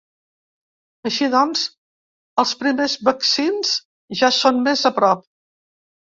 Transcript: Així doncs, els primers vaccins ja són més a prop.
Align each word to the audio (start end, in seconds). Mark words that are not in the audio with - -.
Així 1.09 1.27
doncs, 1.35 1.65
els 2.45 2.55
primers 2.63 2.97
vaccins 3.11 3.75
ja 4.25 4.33
són 4.41 4.61
més 4.71 4.85
a 4.93 4.95
prop. 4.99 5.25